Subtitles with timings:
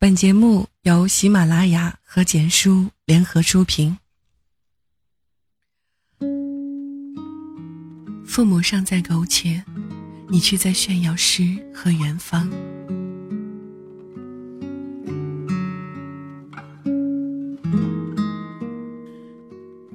[0.00, 3.98] 本节目由喜马拉雅和简书联合出品。
[8.24, 9.60] 父母尚在苟且，
[10.28, 11.42] 你却在炫耀诗
[11.74, 12.48] 和远方。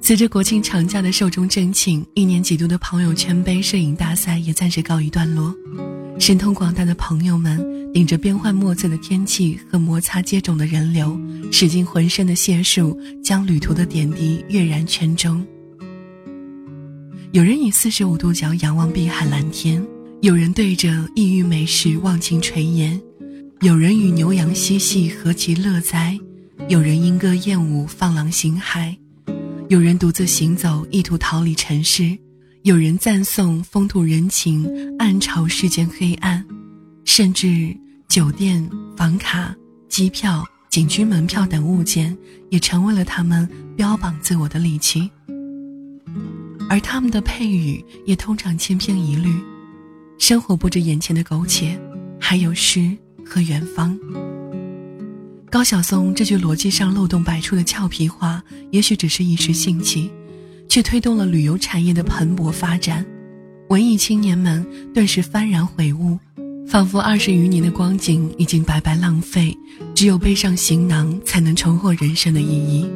[0.02, 5.54] 随着国庆长假的寿终正寝，一年几度的朋友圈杯摄影大赛也暂时告一段落。
[6.18, 7.60] 神通广大的朋友们，
[7.92, 11.20] 顶着变幻莫测的天气和摩擦接踵的人流，
[11.52, 15.44] 使尽浑身的解数，将旅途的点滴跃然圈中。
[17.32, 19.84] 有人以四十五度角仰望碧海蓝天，
[20.22, 22.98] 有人对着异域美食忘情垂涎，
[23.60, 26.18] 有人与牛羊嬉戏何其乐哉，
[26.68, 28.96] 有人莺歌燕舞放浪形骸，
[29.68, 32.16] 有人独自行走意图逃离尘世。
[32.64, 34.66] 有人赞颂风土人情，
[34.98, 36.42] 暗嘲世间黑暗，
[37.04, 37.76] 甚至
[38.08, 39.54] 酒店、房卡、
[39.86, 42.16] 机票、景区门票等物件，
[42.48, 45.10] 也成为了他们标榜自我的利器。
[46.70, 49.30] 而他们的配语也通常千篇一律：
[50.18, 51.78] 生活不止眼前的苟且，
[52.18, 53.94] 还有诗和远方。
[55.50, 60.10] 高晓松这句逻辑上漏洞百出的俏皮话，也许只是一时兴起。
[60.74, 63.06] 却推动了旅游产业的蓬勃发展，
[63.68, 66.18] 文艺青年们顿时幡然悔悟，
[66.66, 69.56] 仿佛二十余年的光景已经白白浪费，
[69.94, 72.90] 只有背上行囊才能重获人生的意义。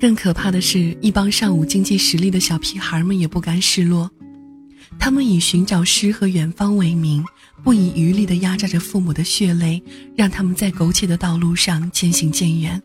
[0.00, 4.10] 更可怕的是，一帮尚无经济实力的小屁孩们也不甘示弱，
[4.98, 7.22] 他们以寻找诗和远方为名。
[7.66, 9.82] 不遗余力地压榨着父母的血泪，
[10.14, 12.80] 让他们在苟且的道路上渐行渐远。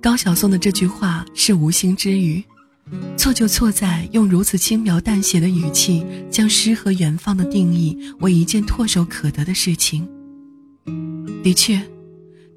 [0.00, 2.42] 高晓松的这句话是无心之语，
[3.18, 10.08] 错就错在用如此轻描淡写的语气，将诗和远方的定义为一件唾手可得的事情。
[11.44, 11.78] 的确，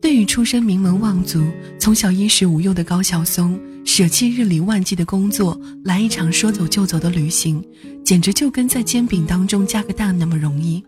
[0.01, 1.45] 对于出身名门望族、
[1.77, 3.59] 从小衣食无忧的高晓松。
[3.83, 7.63] 舍弃日理万机的工作，来一场说走就走的旅行，
[8.05, 10.81] 简直就跟在煎饼当中加个蛋那么容易。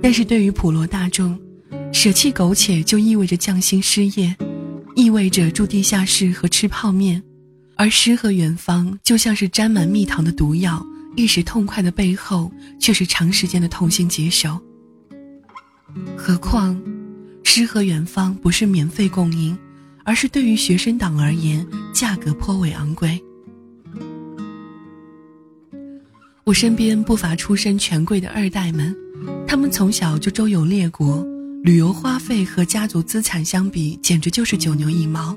[0.00, 1.38] 但是对于普罗大众，
[1.92, 4.34] 舍弃苟且就意味着降薪失业，
[4.94, 7.22] 意味着住地下室和吃泡面，
[7.76, 10.82] 而诗和远方就像是沾满蜜糖的毒药，
[11.16, 14.58] 一时痛快的背后却是长时间的痛心疾首。
[16.16, 16.80] 何况，
[17.42, 19.58] 诗和远方不是免费供应。
[20.02, 23.22] 而是对于学生党而言，价格颇为昂贵。
[26.50, 28.92] 我身边不乏出身权贵的二代们，
[29.46, 31.24] 他们从小就周游列国，
[31.62, 35.36] 旅游花费和家族资产相比，简直就是九牛一毛。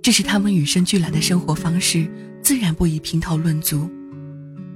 [0.00, 2.08] 这是他们与生俱来的生活方式，
[2.44, 3.90] 自然不以评头论足。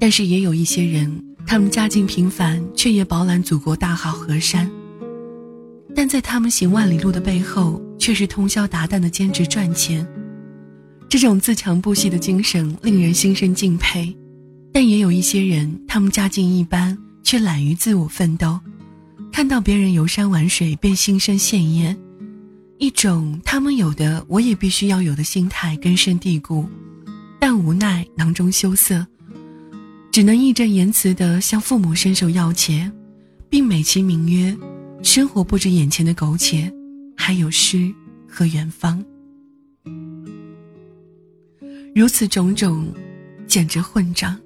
[0.01, 1.09] 但是也有一些人，
[1.47, 4.69] 他们家境平凡，却也饱览祖国大好河山。
[5.95, 10.05] 但在他们行万里路的背后，却是通宵达旦的兼职赚钱。
[11.09, 14.13] 这种自强不息的精神令人心生敬佩。
[14.73, 18.59] 但也有一些人，他们家境一般，却懒于自我奋斗，
[19.33, 21.97] 看到别人游山玩水便心生羡艳，
[22.79, 26.69] 一种他们有的我也必须要有的心态根深蒂固。
[27.39, 29.07] 但无奈囊中羞涩，
[30.13, 32.93] 只能义正言辞地向父母伸手要钱，
[33.49, 34.57] 并美其名曰。
[35.03, 36.71] 生活不止眼前的苟且，
[37.17, 37.91] 还有诗
[38.29, 39.03] 和远方。
[41.95, 42.93] 如此种种，
[43.47, 44.39] 简直混账。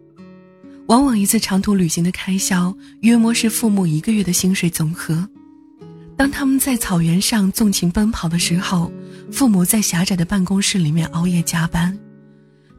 [0.87, 5.27] 往往一次长途旅行的开销，约莫是父母一个月的薪水总和。
[6.17, 8.93] 当他们在草原上纵情奔跑的时候，
[9.33, 11.91] 父母在狭窄的办公室里面熬夜加班；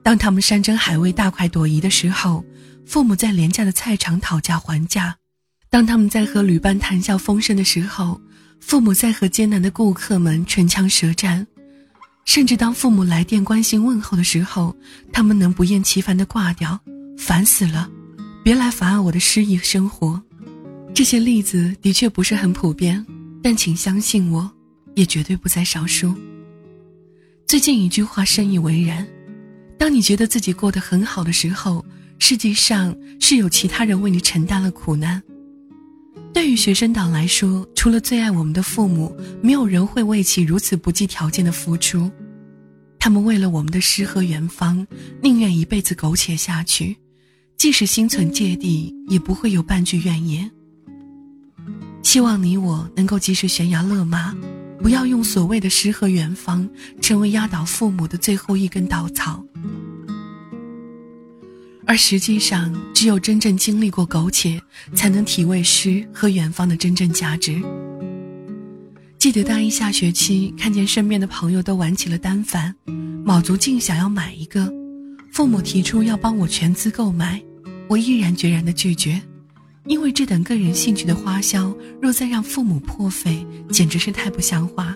[0.04, 2.46] 当他们山珍海味大快朵颐的时候，
[2.86, 5.16] 父母在廉价的菜场讨价还价。
[5.72, 8.22] 当他们在和旅伴谈笑风生的时候，
[8.60, 11.44] 父母在和艰难的顾客们唇枪舌战；
[12.24, 14.76] 甚至当父母来电关心问候的时候，
[15.12, 16.80] 他们能不厌其烦地挂掉，
[17.18, 17.90] 烦死了，
[18.44, 20.22] 别来妨碍我的诗意生活。
[20.94, 23.04] 这些例子的确不是很普遍，
[23.42, 24.50] 但请相信我，
[24.96, 26.14] 也绝对不在少数。
[27.46, 29.06] 最近一句话深以为然：
[29.78, 31.86] 当你觉得自己过得很好的时候，
[32.20, 35.22] 实际上是有其他人为你承担了苦难。
[36.34, 42.12] 对于学生党来说，除了最爱我们的父母，没有人会为其如此不计条件的付出。
[43.00, 44.86] 他们为了我们的诗和远方，
[45.22, 46.98] 宁愿一辈子苟且下去，
[47.58, 50.50] 即使心存芥蒂，也不会有半句怨言。
[52.04, 54.36] 希望你我能够及时悬崖勒马，
[54.80, 56.70] 不要用所谓的诗和远方，
[57.02, 59.44] 成为压倒父母的最后一根稻草。
[61.88, 64.62] 而实际上，只有真正经历过苟且，
[64.94, 67.62] 才能体味诗和远方的真正价值。
[69.18, 72.74] 记得大一下学期，看见身边的朋友都玩起了单反，
[73.24, 74.72] 卯足劲想要买一个，
[75.36, 77.44] 父母提出要帮我全资购买，
[77.90, 79.22] 我毅然决然的拒绝，
[79.86, 84.96] 因为这等个人兴趣的花销，若再让父母破费，简直是太不像话。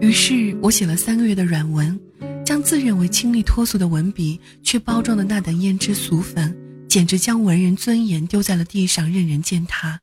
[0.00, 2.00] 于是我写了三个月的软文。
[2.44, 6.56] 将自认为清丽脱俗的文笔，却包装的那等胭脂俗粉，
[6.88, 10.00] 简直将文人尊严丢在了地上，任人践踏。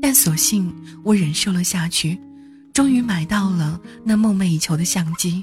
[0.00, 2.18] 但所幸我忍受了下去，
[2.72, 5.42] 终于买到了那梦寐以求的相机。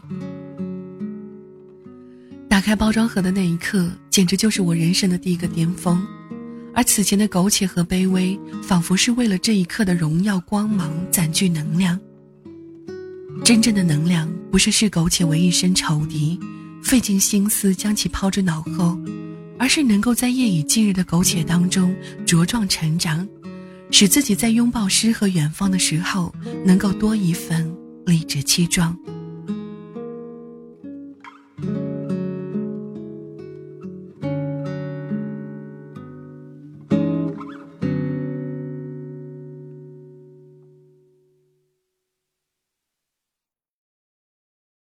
[2.67, 6.05] 开包装盒的那一刻，简直就是我人生的第一个巅峰，
[6.73, 11.97] 而此前的苟且和卑微，仿佛是为了这一刻的荣耀光芒攒聚能量。
[13.41, 16.37] 真正的能量不是视苟且为一身仇敌，
[16.83, 18.99] 费尽心思将其抛之脑后，
[19.57, 23.25] 而是能够在夜以继日的苟且当中茁壮成长，
[23.91, 26.35] 使自己在拥抱诗和远方的时候，
[26.65, 27.73] 能够多一份
[28.05, 28.93] 理直气壮。